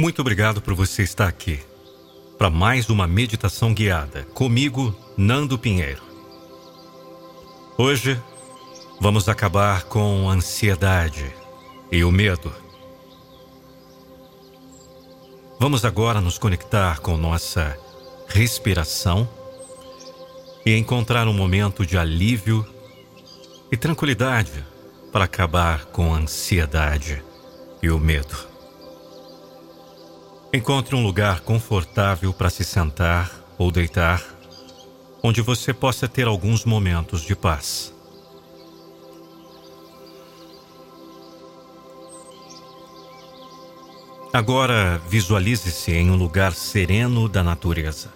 [0.00, 1.58] Muito obrigado por você estar aqui
[2.38, 6.00] para mais uma meditação guiada comigo, Nando Pinheiro.
[7.76, 8.16] Hoje
[9.00, 11.34] vamos acabar com a ansiedade
[11.90, 12.54] e o medo.
[15.58, 17.76] Vamos agora nos conectar com nossa
[18.28, 19.28] respiração
[20.64, 22.64] e encontrar um momento de alívio
[23.72, 24.64] e tranquilidade
[25.10, 27.20] para acabar com a ansiedade
[27.82, 28.57] e o medo.
[30.50, 34.24] Encontre um lugar confortável para se sentar ou deitar,
[35.22, 37.92] onde você possa ter alguns momentos de paz.
[44.32, 48.10] Agora visualize-se em um lugar sereno da natureza.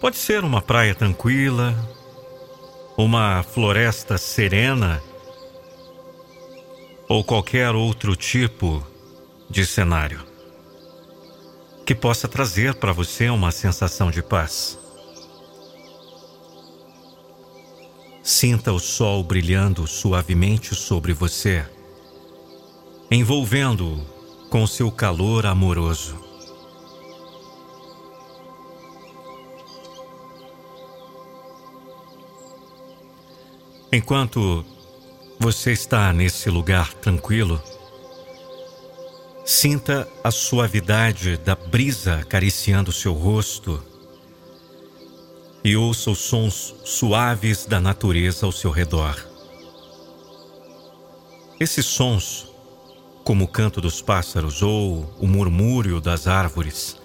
[0.00, 1.74] Pode ser uma praia tranquila,
[2.96, 5.02] uma floresta serena
[7.06, 8.82] ou qualquer outro tipo
[9.50, 10.33] de cenário
[11.84, 14.78] que possa trazer para você uma sensação de paz.
[18.22, 21.64] Sinta o sol brilhando suavemente sobre você,
[23.10, 24.02] envolvendo-o
[24.48, 26.18] com seu calor amoroso.
[33.92, 34.64] Enquanto
[35.38, 37.62] você está nesse lugar tranquilo,
[39.44, 43.82] Sinta a suavidade da brisa acariciando seu rosto
[45.62, 49.22] e ouça os sons suaves da natureza ao seu redor.
[51.60, 52.50] Esses sons,
[53.22, 56.96] como o canto dos pássaros ou o murmúrio das árvores,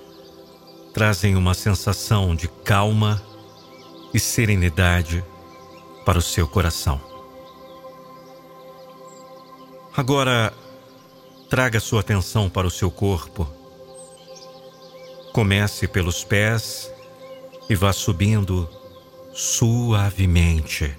[0.94, 3.22] trazem uma sensação de calma
[4.14, 5.26] e serenidade
[6.06, 7.02] para o seu coração.
[9.96, 10.54] Agora,
[11.50, 13.50] Traga sua atenção para o seu corpo.
[15.34, 16.92] Comece pelos pés
[17.68, 18.70] e vá subindo
[19.34, 20.96] suavemente,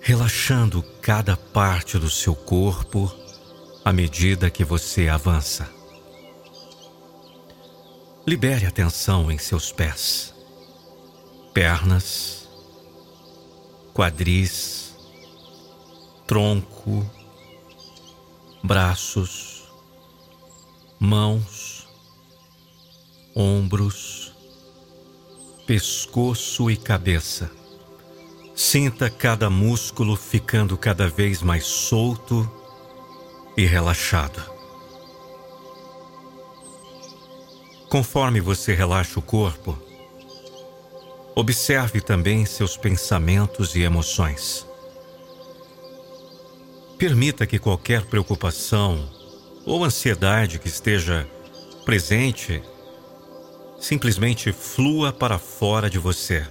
[0.00, 3.10] relaxando cada parte do seu corpo
[3.82, 5.66] à medida que você avança.
[8.26, 10.34] Libere a tensão em seus pés,
[11.54, 12.46] pernas,
[13.94, 14.94] quadris,
[16.26, 17.08] tronco,
[18.66, 19.62] braços,
[20.98, 21.86] mãos,
[23.34, 24.32] ombros,
[25.66, 27.48] pescoço e cabeça.
[28.56, 32.50] Sinta cada músculo ficando cada vez mais solto
[33.56, 34.42] e relaxado.
[37.88, 39.78] Conforme você relaxa o corpo,
[41.36, 44.66] observe também seus pensamentos e emoções.
[46.98, 49.08] Permita que qualquer preocupação
[49.66, 51.28] ou ansiedade que esteja
[51.84, 52.62] presente
[53.78, 56.46] simplesmente flua para fora de você,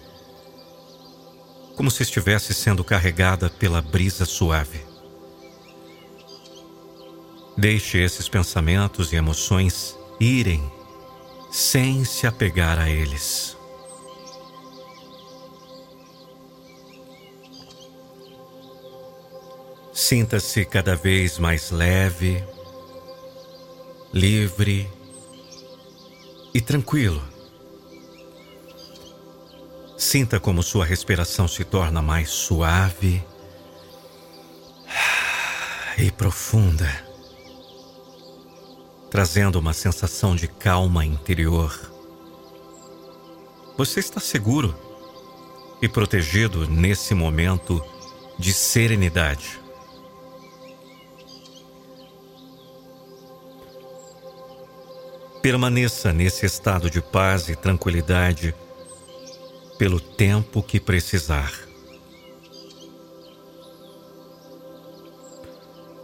[1.76, 4.82] como se estivesse sendo carregada pela brisa suave.
[7.58, 10.72] Deixe esses pensamentos e emoções irem
[11.52, 13.58] sem se apegar a eles.
[19.96, 22.44] Sinta-se cada vez mais leve,
[24.14, 24.92] livre
[26.54, 27.24] e tranquilo.
[29.98, 33.24] Sinta como sua respiração se torna mais suave
[35.98, 36.92] e profunda,
[39.10, 41.74] trazendo uma sensação de calma interior.
[43.78, 44.78] Você está seguro
[45.82, 47.82] e protegido nesse momento
[48.38, 49.64] de serenidade.
[55.46, 58.52] Permaneça nesse estado de paz e tranquilidade
[59.78, 61.54] pelo tempo que precisar.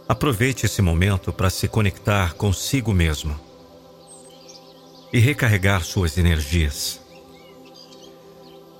[0.08, 3.34] Aproveite esse momento para se conectar consigo mesmo
[5.12, 7.00] e recarregar suas energias.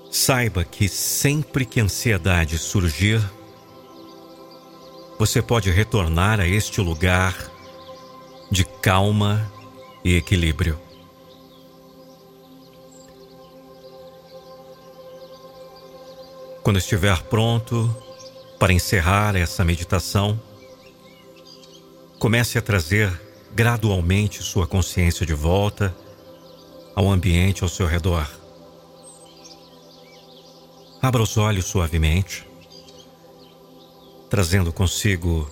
[0.09, 3.21] Saiba que sempre que a ansiedade surgir,
[5.19, 7.35] você pode retornar a este lugar
[8.49, 9.51] de calma
[10.03, 10.79] e equilíbrio.
[16.61, 17.95] Quando estiver pronto
[18.57, 20.39] para encerrar essa meditação,
[22.19, 23.11] comece a trazer
[23.53, 25.95] gradualmente sua consciência de volta
[26.95, 28.27] ao ambiente ao seu redor.
[31.01, 32.47] Abra os olhos suavemente,
[34.29, 35.51] trazendo consigo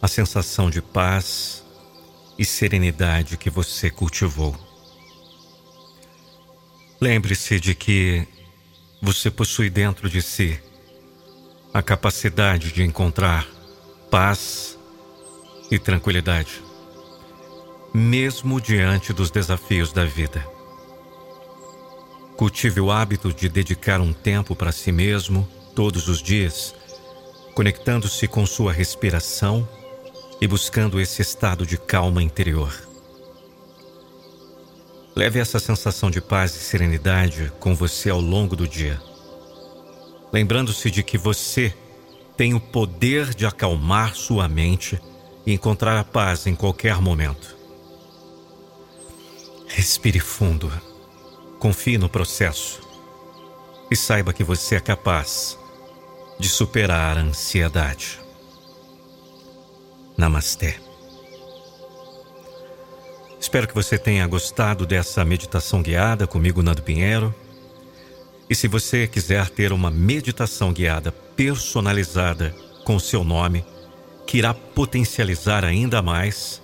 [0.00, 1.61] a sensação de paz
[2.38, 4.56] e serenidade que você cultivou.
[7.00, 8.26] Lembre-se de que
[9.00, 10.58] você possui dentro de si
[11.74, 13.46] a capacidade de encontrar
[14.10, 14.78] paz
[15.70, 16.62] e tranquilidade,
[17.92, 20.46] mesmo diante dos desafios da vida.
[22.36, 26.74] Cultive o hábito de dedicar um tempo para si mesmo todos os dias,
[27.54, 29.68] conectando-se com sua respiração
[30.42, 32.74] e buscando esse estado de calma interior.
[35.14, 39.00] Leve essa sensação de paz e serenidade com você ao longo do dia,
[40.32, 41.72] lembrando-se de que você
[42.36, 45.00] tem o poder de acalmar sua mente
[45.46, 47.56] e encontrar a paz em qualquer momento.
[49.68, 50.72] Respire fundo,
[51.60, 52.80] confie no processo
[53.88, 55.56] e saiba que você é capaz
[56.36, 58.21] de superar a ansiedade.
[60.16, 60.74] Namastê.
[63.40, 67.34] Espero que você tenha gostado dessa meditação guiada comigo, Nando Pinheiro.
[68.48, 72.54] E se você quiser ter uma meditação guiada personalizada
[72.84, 73.64] com seu nome,
[74.26, 76.62] que irá potencializar ainda mais,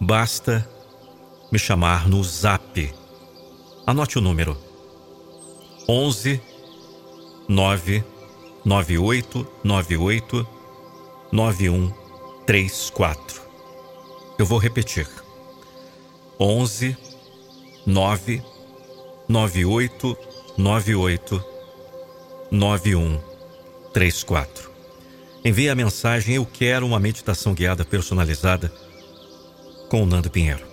[0.00, 0.68] basta
[1.52, 2.92] me chamar no Zap.
[3.86, 4.56] Anote o número:
[5.88, 6.40] 11
[7.48, 8.04] 9
[8.64, 9.46] 98
[12.48, 13.42] 98 9134.
[14.38, 15.06] Eu vou repetir.
[16.40, 16.96] 11
[17.84, 18.42] 9
[19.28, 20.16] 98
[20.56, 21.44] 98
[22.50, 23.20] 91
[23.92, 24.70] 34.
[25.44, 28.72] Envie a mensagem Eu quero uma meditação guiada personalizada
[29.90, 30.67] com o Nando Pinheiro.